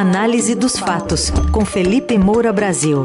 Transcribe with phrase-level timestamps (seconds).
[0.00, 3.04] Análise dos fatos, com Felipe Moura Brasil.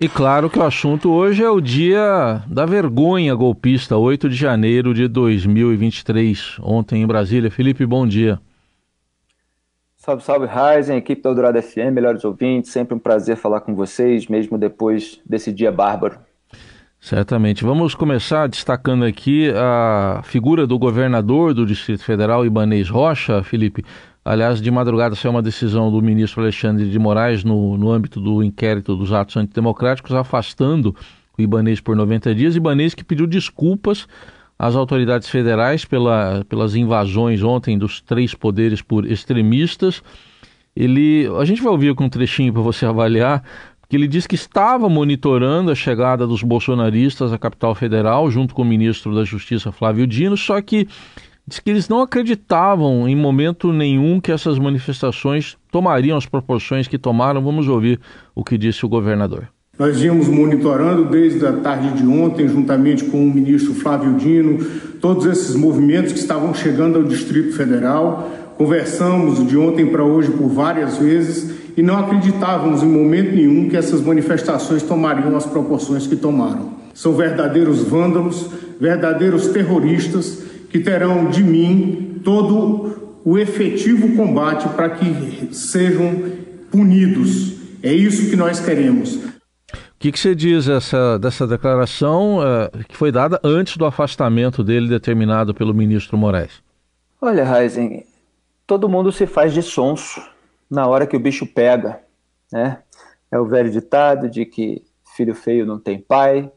[0.00, 4.94] E claro que o assunto hoje é o dia da vergonha golpista, 8 de janeiro
[4.94, 7.50] de 2023, ontem em Brasília.
[7.50, 8.38] Felipe, bom dia.
[9.96, 14.28] Salve, salve, Ryzen, equipe da Eldorado FM, melhores ouvintes, sempre um prazer falar com vocês,
[14.28, 16.16] mesmo depois desse dia bárbaro.
[17.04, 17.62] Certamente.
[17.64, 23.84] Vamos começar destacando aqui a figura do governador do Distrito Federal, Ibanês Rocha, Felipe.
[24.24, 28.42] Aliás, de madrugada saiu uma decisão do ministro Alexandre de Moraes no, no âmbito do
[28.42, 30.96] inquérito dos atos antidemocráticos, afastando
[31.36, 32.56] o Ibanês por 90 dias.
[32.56, 34.08] Ibanês que pediu desculpas
[34.58, 40.02] às autoridades federais pela, pelas invasões ontem dos três poderes por extremistas.
[40.74, 43.44] Ele, a gente vai ouvir com um trechinho para você avaliar,
[43.94, 48.62] que ele disse que estava monitorando a chegada dos bolsonaristas à capital federal, junto com
[48.62, 50.88] o ministro da Justiça Flávio Dino, só que
[51.46, 56.98] diz que eles não acreditavam em momento nenhum que essas manifestações tomariam as proporções que
[56.98, 57.40] tomaram.
[57.40, 58.00] Vamos ouvir
[58.34, 59.46] o que disse o governador.
[59.78, 64.58] Nós vimos monitorando desde a tarde de ontem, juntamente com o ministro Flávio Dino,
[65.00, 68.28] todos esses movimentos que estavam chegando ao Distrito Federal.
[68.58, 73.76] Conversamos de ontem para hoje por várias vezes e não acreditávamos em momento nenhum que
[73.76, 76.74] essas manifestações tomariam as proporções que tomaram.
[76.94, 78.48] São verdadeiros vândalos,
[78.80, 86.22] verdadeiros terroristas que terão de mim todo o efetivo combate para que sejam
[86.70, 87.54] punidos.
[87.82, 89.18] É isso que nós queremos
[90.04, 94.86] que, que você diz essa, dessa declaração uh, que foi dada antes do afastamento dele
[94.86, 96.62] determinado pelo ministro Moraes?
[97.22, 98.04] Olha, Heisen,
[98.66, 100.20] todo mundo se faz de sonso
[100.74, 102.02] na hora que o bicho pega,
[102.52, 102.82] né?
[103.30, 104.84] É o velho ditado de que
[105.16, 106.50] filho feio não tem pai.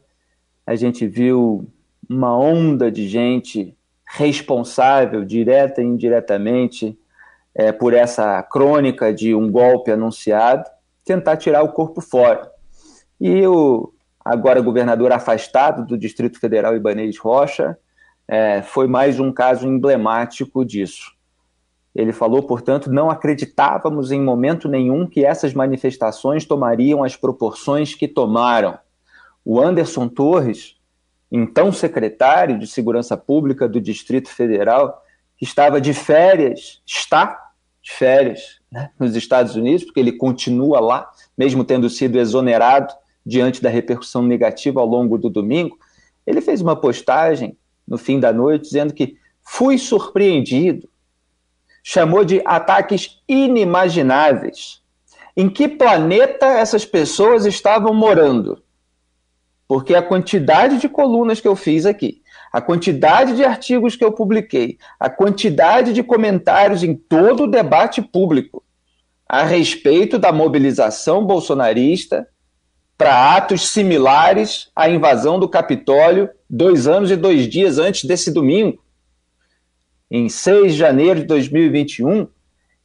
[0.66, 1.70] A gente viu
[2.08, 6.98] uma onda de gente responsável, direta e indiretamente,
[7.54, 10.68] é, por essa crônica de um golpe anunciado,
[11.04, 12.50] tentar tirar o corpo fora.
[13.20, 13.92] E o
[14.24, 17.78] agora governador afastado do Distrito Federal, Ibanez Rocha,
[18.26, 21.17] é, foi mais um caso emblemático disso.
[21.98, 28.06] Ele falou, portanto, não acreditávamos em momento nenhum que essas manifestações tomariam as proporções que
[28.06, 28.78] tomaram.
[29.44, 30.76] O Anderson Torres,
[31.28, 35.02] então secretário de Segurança Pública do Distrito Federal,
[35.36, 37.36] que estava de férias, está
[37.82, 42.94] de férias né, nos Estados Unidos, porque ele continua lá, mesmo tendo sido exonerado
[43.26, 45.76] diante da repercussão negativa ao longo do domingo,
[46.24, 50.88] ele fez uma postagem no fim da noite dizendo que fui surpreendido,
[51.90, 54.82] chamou de ataques inimagináveis.
[55.34, 58.62] Em que planeta essas pessoas estavam morando?
[59.66, 62.20] Porque a quantidade de colunas que eu fiz aqui,
[62.52, 68.02] a quantidade de artigos que eu publiquei, a quantidade de comentários em todo o debate
[68.02, 68.62] público
[69.26, 72.28] a respeito da mobilização bolsonarista
[72.98, 78.78] para atos similares à invasão do Capitólio dois anos e dois dias antes desse domingo.
[80.10, 82.26] Em 6 de janeiro de 2021,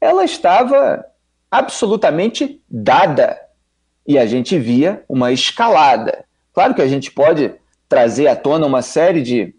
[0.01, 1.03] ela estava
[1.49, 3.39] absolutamente dada
[4.05, 6.25] e a gente via uma escalada.
[6.53, 7.53] Claro que a gente pode
[7.87, 9.55] trazer à tona uma série de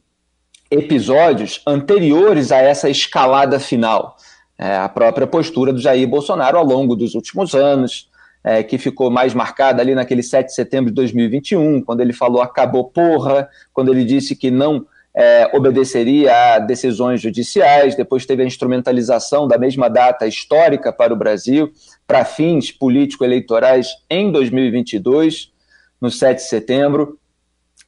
[0.70, 4.16] episódios anteriores a essa escalada final.
[4.58, 8.10] É, a própria postura do Jair Bolsonaro ao longo dos últimos anos,
[8.42, 12.42] é, que ficou mais marcada ali naquele 7 de setembro de 2021, quando ele falou
[12.42, 18.46] acabou porra, quando ele disse que não é, obedeceria a decisões judiciais, depois teve a
[18.46, 21.72] instrumentalização da mesma data histórica para o Brasil,
[22.06, 25.52] para fins político-eleitorais em 2022,
[26.00, 27.18] no 7 de setembro.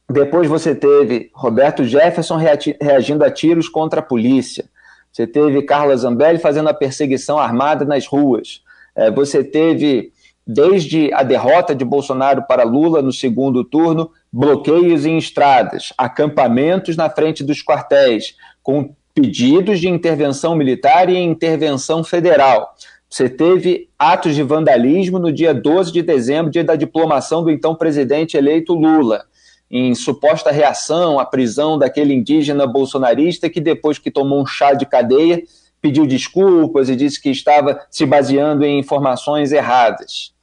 [0.09, 4.69] Depois você teve Roberto Jefferson reagindo a tiros contra a polícia.
[5.11, 8.61] Você teve Carla Zambelli fazendo a perseguição armada nas ruas.
[8.95, 10.13] É, você teve
[10.45, 17.09] desde a derrota de Bolsonaro para Lula no segundo turno, bloqueios em estradas, acampamentos na
[17.09, 22.75] frente dos quartéis, com pedidos de intervenção militar e intervenção federal.
[23.09, 27.73] Você teve atos de vandalismo no dia 12 de dezembro, dia da diplomação do então
[27.73, 29.25] presidente eleito Lula,
[29.71, 34.85] em suposta reação à prisão daquele indígena bolsonarista que, depois que tomou um chá de
[34.85, 35.41] cadeia,
[35.81, 40.36] pediu desculpas e disse que estava se baseando em informações erradas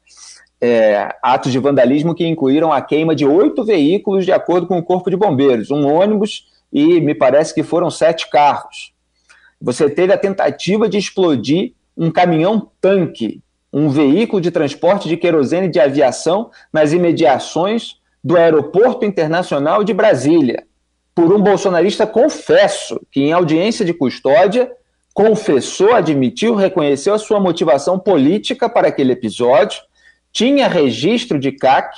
[0.64, 4.82] é, atos de vandalismo que incluíram a queima de oito veículos, de acordo com o
[4.82, 8.94] Corpo de Bombeiros, um ônibus e me parece que foram sete carros.
[9.60, 15.78] Você teve a tentativa de explodir um caminhão-tanque, um veículo de transporte de querosene de
[15.78, 20.64] aviação nas imediações do Aeroporto Internacional de Brasília.
[21.14, 24.70] por um bolsonarista confesso, que em audiência de custódia
[25.14, 29.80] confessou, admitiu, reconheceu a sua motivação política para aquele episódio,
[30.34, 31.96] tinha registro de CAC,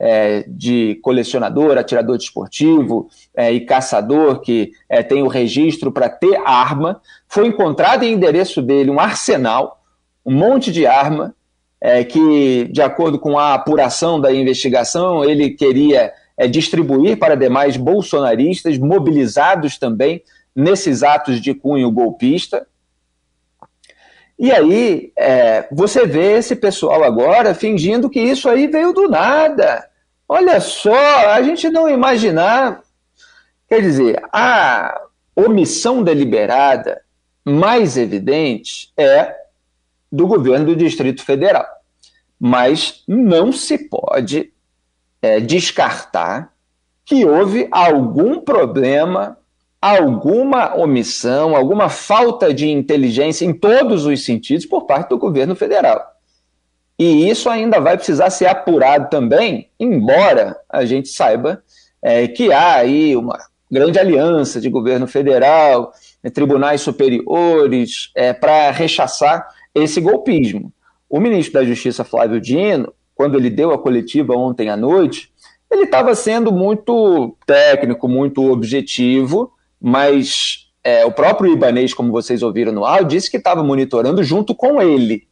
[0.00, 6.36] é, de colecionador, atirador desportivo é, e caçador que é, tem o registro para ter
[6.46, 7.02] arma.
[7.28, 9.82] Foi encontrado em endereço dele um arsenal,
[10.24, 11.34] um monte de arma,
[11.80, 17.76] é, que, de acordo com a apuração da investigação, ele queria é, distribuir para demais
[17.76, 20.22] bolsonaristas, mobilizados também
[20.56, 22.66] nesses atos de cunho golpista.
[24.38, 29.88] E aí é, você vê esse pessoal agora fingindo que isso aí veio do nada.
[30.28, 32.82] Olha só, a gente não imaginar.
[33.68, 35.00] Quer dizer, a
[35.34, 37.02] omissão deliberada
[37.44, 39.34] mais evidente é
[40.10, 41.66] do governo do Distrito Federal.
[42.38, 44.52] Mas não se pode
[45.20, 46.52] é, descartar
[47.04, 49.38] que houve algum problema,
[49.80, 56.04] alguma omissão, alguma falta de inteligência em todos os sentidos por parte do governo federal.
[56.98, 61.62] E isso ainda vai precisar ser apurado também, embora a gente saiba
[62.02, 63.38] é, que há aí uma
[63.70, 65.92] grande aliança de governo federal,
[66.24, 70.72] é, tribunais superiores, é, para rechaçar esse golpismo.
[71.08, 75.30] O ministro da Justiça, Flávio Dino, quando ele deu a coletiva ontem à noite,
[75.70, 82.72] ele estava sendo muito técnico, muito objetivo, mas é, o próprio Ibanês, como vocês ouviram
[82.72, 85.28] no áudio, disse que estava monitorando junto com ele.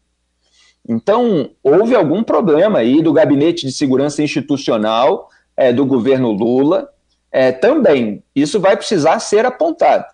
[0.89, 6.89] Então, houve algum problema aí do Gabinete de Segurança Institucional é, do governo Lula
[7.33, 8.23] é, também.
[8.35, 10.05] Isso vai precisar ser apontado.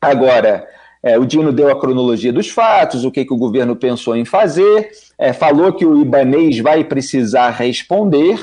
[0.00, 0.66] Agora,
[1.02, 4.24] é, o Dino deu a cronologia dos fatos, o que, que o governo pensou em
[4.24, 8.38] fazer, é, falou que o Ibanês vai precisar responder.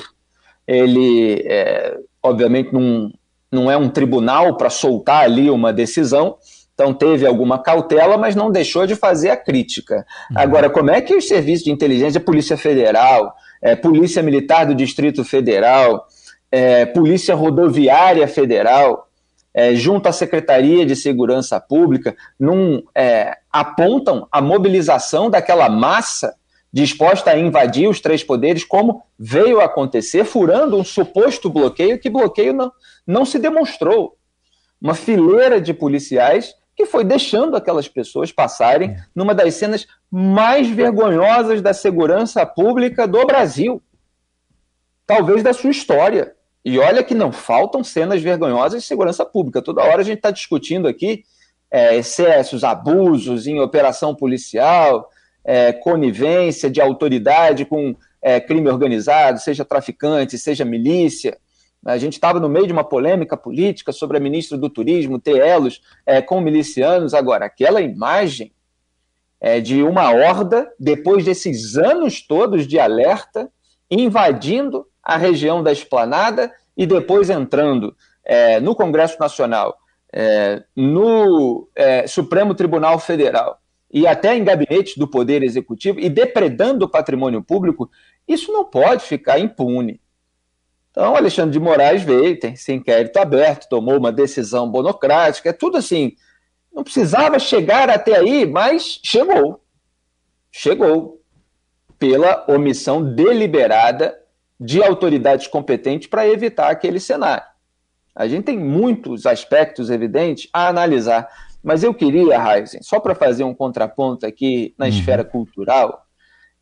[0.68, 3.12] Ele, é, obviamente, não,
[3.56, 6.38] não é um tribunal para soltar ali uma decisão,
[6.74, 10.06] então teve alguma cautela, mas não deixou de fazer a crítica.
[10.30, 10.38] Uhum.
[10.38, 15.24] Agora, como é que os serviços de inteligência, Polícia Federal, é, Polícia Militar do Distrito
[15.24, 16.06] Federal,
[16.52, 19.08] é, Polícia Rodoviária Federal,
[19.54, 26.36] é, junto à Secretaria de Segurança Pública, num, é, apontam a mobilização daquela massa
[26.76, 32.10] disposta a invadir os três poderes, como veio a acontecer, furando um suposto bloqueio, que
[32.10, 32.70] bloqueio não,
[33.06, 34.18] não se demonstrou.
[34.82, 38.98] Uma fileira de policiais que foi deixando aquelas pessoas passarem é.
[39.16, 43.82] numa das cenas mais vergonhosas da segurança pública do Brasil,
[45.08, 46.34] talvez da sua história.
[46.64, 49.62] E olha que não faltam cenas vergonhosas de segurança pública.
[49.62, 51.24] Toda hora a gente está discutindo aqui
[51.72, 55.10] é, excessos, abusos em operação policial,
[55.44, 61.38] é, conivência de autoridade com é, crime organizado, seja traficante, seja milícia.
[61.86, 65.38] A gente estava no meio de uma polêmica política sobre a ministra do Turismo ter
[65.38, 67.14] elos é, com milicianos.
[67.14, 68.52] Agora, aquela imagem
[69.40, 73.50] é, de uma horda, depois desses anos todos de alerta,
[73.90, 79.78] invadindo a região da esplanada e depois entrando é, no Congresso Nacional,
[80.12, 83.60] é, no é, Supremo Tribunal Federal
[83.94, 87.90] e até em gabinetes do Poder Executivo e depredando o patrimônio público,
[88.28, 90.02] isso não pode ficar impune.
[90.96, 95.76] Então, Alexandre de Moraes veio, tem esse inquérito aberto, tomou uma decisão monocrática, é tudo
[95.76, 96.14] assim.
[96.74, 99.62] Não precisava chegar até aí, mas chegou.
[100.50, 101.22] Chegou.
[102.00, 104.18] Pela omissão deliberada
[104.58, 107.44] de autoridades competentes para evitar aquele cenário.
[108.16, 111.28] A gente tem muitos aspectos evidentes a analisar,
[111.62, 114.92] mas eu queria, Heisen, só para fazer um contraponto aqui na uhum.
[114.92, 116.06] esfera cultural,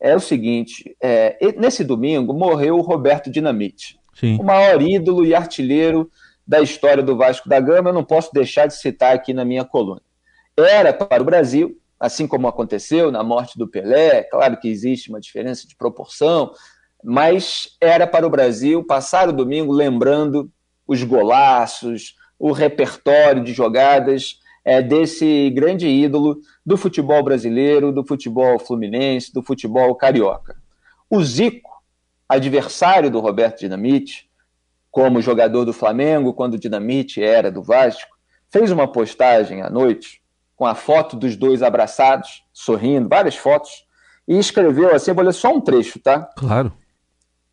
[0.00, 4.38] é o seguinte: é, nesse domingo morreu o Roberto Dinamite, Sim.
[4.38, 6.10] o maior ídolo e artilheiro
[6.46, 7.90] da história do Vasco da Gama.
[7.90, 10.00] Eu não posso deixar de citar aqui na minha coluna.
[10.56, 15.20] Era para o Brasil, assim como aconteceu na morte do Pelé, claro que existe uma
[15.20, 16.52] diferença de proporção,
[17.02, 20.50] mas era para o Brasil passar o domingo lembrando
[20.86, 28.58] os golaços, o repertório de jogadas é, desse grande ídolo do futebol brasileiro, do futebol
[28.58, 30.56] fluminense, do futebol carioca.
[31.10, 31.73] O Zico,
[32.28, 34.28] adversário do Roberto Dinamite,
[34.90, 38.10] como jogador do Flamengo, quando o Dinamite era do Vasco,
[38.50, 40.22] fez uma postagem à noite
[40.56, 43.84] com a foto dos dois abraçados, sorrindo, várias fotos,
[44.26, 46.28] e escreveu assim, vou ler só um trecho, tá?
[46.36, 46.72] Claro.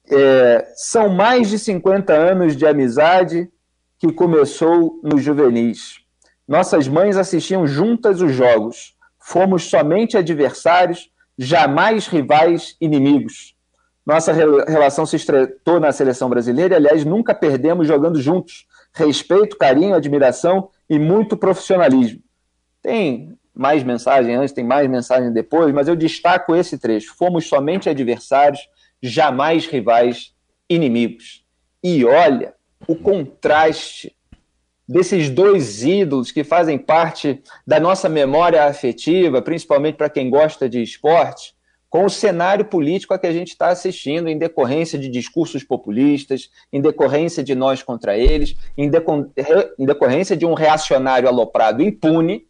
[0.10, 3.50] É, são mais de 50 anos de amizade
[3.98, 6.00] que começou no juvenis.
[6.48, 8.96] Nossas mães assistiam juntas os jogos.
[9.20, 13.56] Fomos somente adversários, jamais rivais inimigos.
[14.05, 18.65] Nossa relação se estreitou na seleção brasileira e, aliás, nunca perdemos jogando juntos.
[18.93, 22.22] respeito, carinho, admiração e muito profissionalismo.
[22.81, 27.15] Tem mais mensagem antes, tem mais mensagem depois, mas eu destaco esse trecho.
[27.15, 28.60] Fomos somente adversários,
[29.01, 30.34] jamais rivais,
[30.70, 31.46] inimigos.
[31.84, 32.53] E olha
[32.88, 34.15] o contraste
[34.88, 40.81] desses dois ídolos que fazem parte da nossa memória afetiva, principalmente para quem gosta de
[40.81, 41.55] esporte,
[41.92, 46.50] com o cenário político a que a gente está assistindo, em decorrência de discursos populistas,
[46.72, 48.90] em decorrência de nós contra eles, em,
[49.78, 52.48] em decorrência de um reacionário aloprado impune,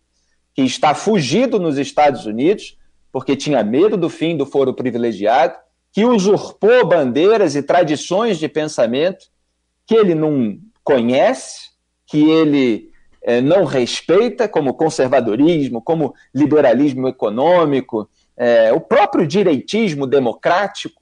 [0.53, 2.77] que está fugido nos Estados Unidos,
[3.11, 5.55] porque tinha medo do fim do foro privilegiado,
[5.91, 9.25] que usurpou bandeiras e tradições de pensamento
[9.87, 11.71] que ele não conhece,
[12.05, 12.91] que ele
[13.23, 18.07] é, não respeita, como conservadorismo, como liberalismo econômico,
[18.41, 20.99] é, o próprio direitismo democrático.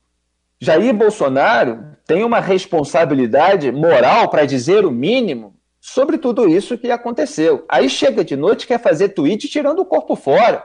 [0.60, 7.64] Jair Bolsonaro tem uma responsabilidade moral, para dizer o mínimo, sobre tudo isso que aconteceu.
[7.70, 10.62] Aí chega de noite quer fazer tweet tirando o corpo fora.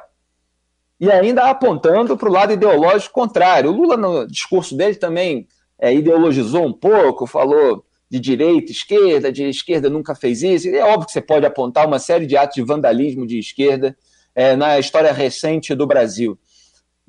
[0.99, 3.71] E ainda apontando para o lado ideológico contrário.
[3.71, 5.47] O Lula, no discurso dele, também
[5.78, 10.69] é, ideologizou um pouco, falou de direita, esquerda, de esquerda nunca fez isso.
[10.69, 13.97] É óbvio que você pode apontar uma série de atos de vandalismo de esquerda
[14.35, 16.37] é, na história recente do Brasil.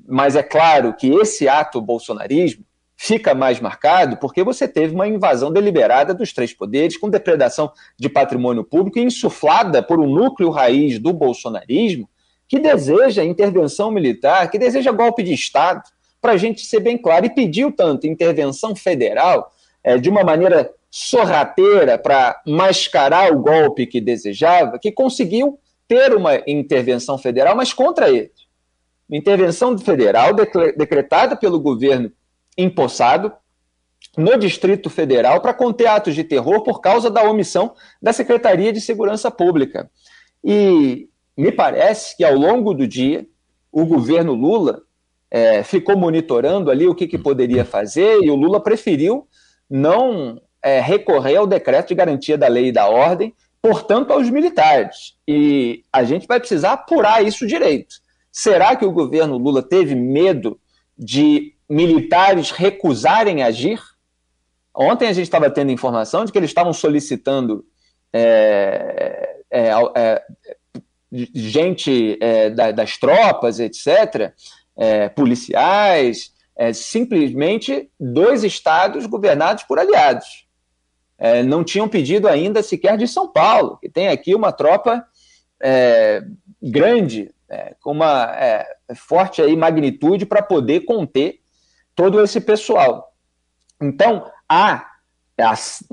[0.08, 2.64] Mas é claro que esse ato bolsonarismo
[2.96, 8.08] fica mais marcado porque você teve uma invasão deliberada dos três poderes, com depredação de
[8.08, 12.08] patrimônio público, insuflada por um núcleo raiz do bolsonarismo
[12.48, 15.82] que deseja intervenção militar, que deseja golpe de Estado,
[16.20, 20.70] para a gente ser bem claro, e pediu tanto intervenção federal é, de uma maneira
[20.90, 28.08] sorrateira para mascarar o golpe que desejava, que conseguiu ter uma intervenção federal, mas contra
[28.08, 28.30] ele.
[29.10, 30.34] Intervenção federal
[30.76, 32.10] decretada pelo governo
[32.58, 33.32] empossado
[34.16, 38.80] no Distrito Federal para conter atos de terror por causa da omissão da Secretaria de
[38.80, 39.90] Segurança Pública.
[40.42, 43.26] E me parece que ao longo do dia
[43.70, 44.82] o governo Lula
[45.30, 49.26] é, ficou monitorando ali o que, que, poderia fazer e o Lula preferiu
[49.68, 55.16] não é, recorrer ao decreto de garantia da lei e da ordem, portanto aos militares.
[55.28, 57.96] E a gente vai precisar apurar isso direito.
[58.38, 60.60] Será que o governo Lula teve medo
[60.96, 63.80] de militares recusarem agir.
[64.74, 67.64] Ontem a gente estava tendo informação de que eles estavam solicitando
[68.12, 70.22] é, é, é,
[71.34, 74.34] gente é, das tropas, etc.,
[74.76, 80.46] é, policiais, é, simplesmente dois estados governados por aliados.
[81.46, 85.02] não tinham pedido ainda sequer de São Paulo, que tem aqui uma tropa
[86.62, 87.34] grande,
[87.80, 88.34] com uma
[88.94, 91.40] forte aí magnitude para poder conter
[91.94, 93.12] todo esse pessoal.
[93.80, 94.86] Então, há,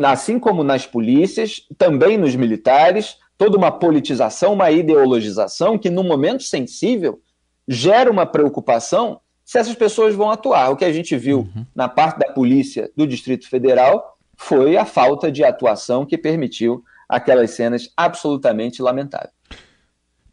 [0.04, 6.44] assim como nas polícias, também nos militares, toda uma politização, uma ideologização que, num momento
[6.44, 7.22] sensível,
[7.68, 10.70] gera uma preocupação se essas pessoas vão atuar.
[10.70, 11.66] O que a gente viu uhum.
[11.76, 17.52] na parte da polícia do Distrito Federal foi a falta de atuação que permitiu aquelas
[17.52, 19.34] cenas absolutamente lamentáveis.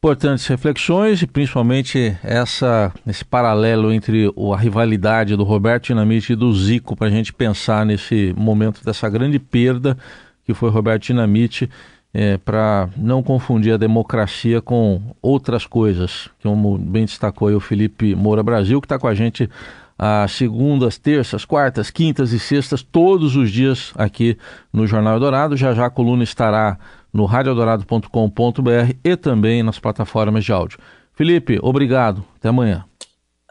[0.03, 6.51] Importantes reflexões e principalmente essa, esse paralelo entre a rivalidade do Roberto Dinamite e do
[6.55, 9.99] Zico para a gente pensar nesse momento dessa grande perda
[10.43, 11.69] que foi Roberto Dinamite
[12.15, 18.15] é, para não confundir a democracia com outras coisas, como bem destacou aí o Felipe
[18.15, 19.51] Moura Brasil, que está com a gente
[19.99, 24.39] às segundas, terças, quartas, quintas e sextas, todos os dias aqui
[24.73, 25.59] no Jornal Dourado.
[25.59, 26.79] Já já a coluna estará
[27.13, 30.79] no radiodorado.com.br e também nas plataformas de áudio.
[31.13, 32.25] Felipe, obrigado.
[32.37, 32.85] Até amanhã.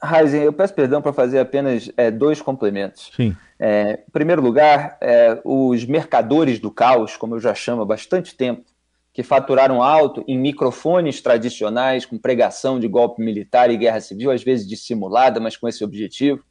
[0.01, 3.11] Raizen, eu peço perdão para fazer apenas é, dois complementos.
[3.15, 3.35] Sim.
[3.59, 8.35] É, em primeiro lugar, é, os mercadores do caos, como eu já chamo há bastante
[8.35, 8.63] tempo,
[9.11, 14.41] que faturaram alto em microfones tradicionais, com pregação de golpe militar e guerra civil, às
[14.41, 16.41] vezes dissimulada, mas com esse objetivo,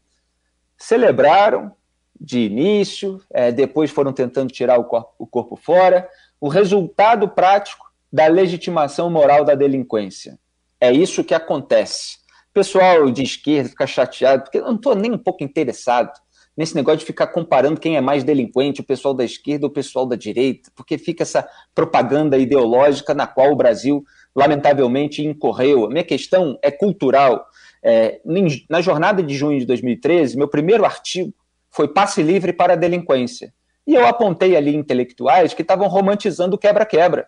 [0.76, 1.72] celebraram
[2.20, 6.08] de início, é, depois foram tentando tirar o corpo, o corpo fora,
[6.40, 10.38] o resultado prático da legitimação moral da delinquência.
[10.80, 12.18] É isso que acontece.
[12.50, 16.12] O pessoal de esquerda fica chateado, porque eu não estou nem um pouco interessado
[16.56, 19.72] nesse negócio de ficar comparando quem é mais delinquente, o pessoal da esquerda ou o
[19.72, 24.04] pessoal da direita, porque fica essa propaganda ideológica na qual o Brasil,
[24.34, 25.84] lamentavelmente, incorreu.
[25.84, 27.46] A minha questão é cultural.
[27.80, 28.20] É,
[28.68, 31.32] na jornada de junho de 2013, meu primeiro artigo
[31.70, 33.54] foi Passe Livre para a Delinquência.
[33.88, 37.26] E eu apontei ali intelectuais que estavam romantizando o quebra-quebra.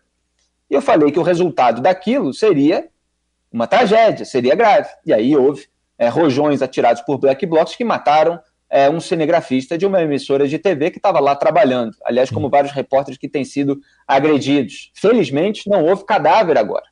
[0.68, 2.86] E eu falei que o resultado daquilo seria
[3.50, 4.90] uma tragédia, seria grave.
[5.06, 8.38] E aí houve é, rojões atirados por black blocs que mataram
[8.68, 11.96] é, um cinegrafista de uma emissora de TV que estava lá trabalhando.
[12.04, 14.92] Aliás, como vários repórteres que têm sido agredidos.
[14.94, 16.84] Felizmente, não houve cadáver agora.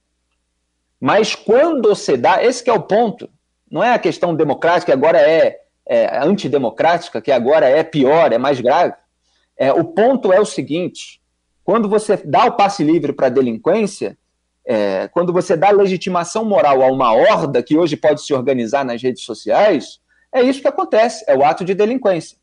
[0.99, 3.29] Mas quando se dá, esse é o ponto.
[3.71, 8.39] Não é a questão democrática, que agora é, é antidemocrática, que agora é pior, é
[8.39, 8.95] mais grave.
[9.59, 11.21] É, o ponto é o seguinte:
[11.65, 14.17] quando você dá o passe livre para a delinquência,
[14.65, 19.03] é, quando você dá legitimação moral a uma horda que hoje pode se organizar nas
[19.03, 19.99] redes sociais,
[20.33, 22.37] é isso que acontece, é o ato de delinquência.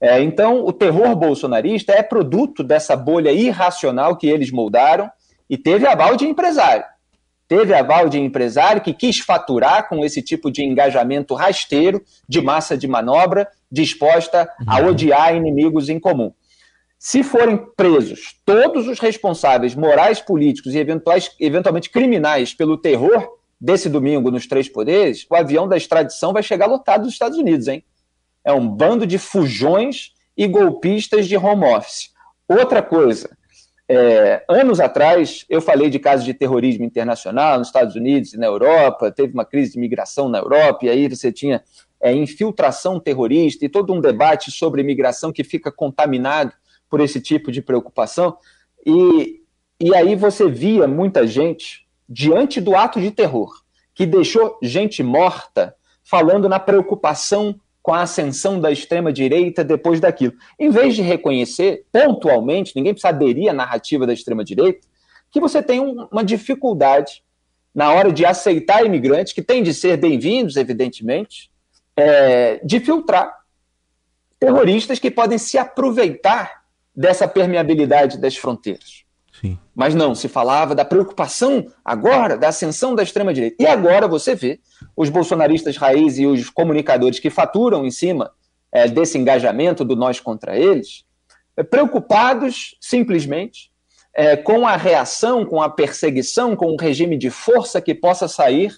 [0.00, 5.08] É, então, o terror bolsonarista é produto dessa bolha irracional que eles moldaram
[5.48, 6.84] e teve aval de empresário.
[7.46, 12.76] Teve aval de empresário que quis faturar com esse tipo de engajamento rasteiro, de massa
[12.76, 14.88] de manobra, disposta a uhum.
[14.88, 16.32] odiar inimigos em comum.
[17.04, 23.88] Se forem presos todos os responsáveis morais, políticos e eventuais, eventualmente criminais pelo terror desse
[23.88, 27.84] domingo nos Três Poderes, o avião da extradição vai chegar lotado dos Estados Unidos, hein?
[28.44, 32.12] É um bando de fujões e golpistas de home office.
[32.46, 33.36] Outra coisa,
[33.88, 38.46] é, anos atrás eu falei de casos de terrorismo internacional nos Estados Unidos e na
[38.46, 41.64] Europa, teve uma crise de migração na Europa, e aí você tinha
[42.00, 46.52] é, infiltração terrorista e todo um debate sobre imigração que fica contaminado
[46.92, 48.36] por esse tipo de preocupação.
[48.84, 49.40] E,
[49.80, 53.50] e aí você via muita gente diante do ato de terror
[53.94, 60.34] que deixou gente morta, falando na preocupação com a ascensão da extrema-direita depois daquilo.
[60.58, 64.86] Em vez de reconhecer pontualmente, ninguém precisa aderir à narrativa da extrema-direita,
[65.30, 67.24] que você tem um, uma dificuldade
[67.74, 71.50] na hora de aceitar imigrantes, que têm de ser bem-vindos, evidentemente,
[71.96, 73.34] é, de filtrar
[74.38, 76.61] terroristas que podem se aproveitar
[76.94, 79.04] dessa permeabilidade das fronteiras.
[79.40, 79.58] Sim.
[79.74, 83.56] Mas não, se falava da preocupação agora da ascensão da extrema-direita.
[83.58, 84.60] E agora você vê
[84.96, 88.30] os bolsonaristas raiz e os comunicadores que faturam em cima
[88.70, 91.04] é, desse engajamento do nós contra eles,
[91.56, 93.72] é, preocupados simplesmente
[94.14, 98.72] é, com a reação, com a perseguição, com um regime de força que possa sair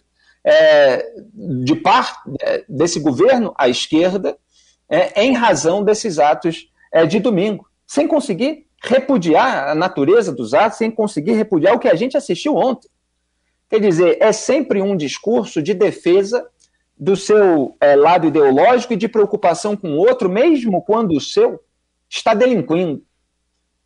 [0.45, 4.37] é, de parte é, desse governo à esquerda
[4.89, 6.69] é, em razão desses atos
[7.09, 11.95] de domingo, sem conseguir repudiar a natureza dos atos sem conseguir repudiar o que a
[11.95, 12.89] gente assistiu ontem.
[13.69, 16.47] Quer dizer, é sempre um discurso de defesa
[16.97, 21.61] do seu é, lado ideológico e de preocupação com o outro, mesmo quando o seu
[22.09, 23.03] está delinquindo.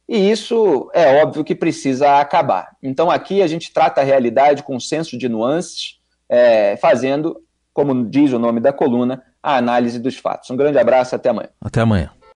[0.08, 2.76] E isso é óbvio que precisa acabar.
[2.82, 7.40] Então aqui a gente trata a realidade com senso de nuances, é, fazendo,
[7.72, 10.50] como diz o nome da coluna, a análise dos fatos.
[10.50, 11.50] Um grande abraço, até amanhã.
[11.60, 12.17] Até amanhã.